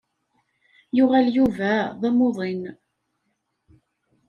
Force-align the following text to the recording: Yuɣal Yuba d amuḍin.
Yuɣal 0.97 1.27
Yuba 1.35 1.71
d 1.99 2.01
amuḍin. 2.09 2.63